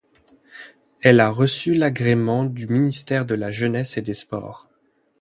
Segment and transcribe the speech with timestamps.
[1.03, 4.67] Elle a reçu l'agrément du ministère de la Jeunesse et des Sports.